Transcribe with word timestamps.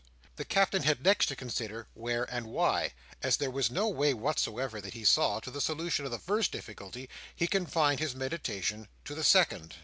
The 0.37 0.45
Captain 0.45 0.81
had 0.81 1.03
next 1.05 1.27
to 1.27 1.35
consider 1.35 1.87
where 1.93 2.23
and 2.33 2.47
why? 2.47 2.85
and 2.85 2.93
as 3.21 3.37
there 3.37 3.51
was 3.51 3.69
no 3.69 3.87
way 3.87 4.15
whatsoever 4.15 4.81
that 4.81 4.95
he 4.95 5.05
saw 5.05 5.39
to 5.41 5.51
the 5.51 5.61
solution 5.61 6.05
of 6.05 6.11
the 6.11 6.17
first 6.17 6.51
difficulty, 6.51 7.07
he 7.35 7.45
confined 7.45 7.99
his 7.99 8.15
meditations 8.15 8.87
to 9.05 9.13
the 9.13 9.23
second. 9.23 9.75